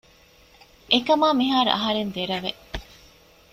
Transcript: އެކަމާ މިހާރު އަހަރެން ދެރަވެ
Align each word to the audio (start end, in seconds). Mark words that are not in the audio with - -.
އެކަމާ 0.91 1.27
މިހާރު 1.39 1.69
އަހަރެން 1.73 2.11
ދެރަވެ 2.15 2.51